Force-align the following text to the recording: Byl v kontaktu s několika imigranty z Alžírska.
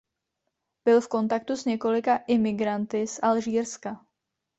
Byl 0.85 1.01
v 1.01 1.07
kontaktu 1.07 1.55
s 1.55 1.65
několika 1.65 2.17
imigranty 2.17 3.07
z 3.07 3.19
Alžírska. 3.23 4.05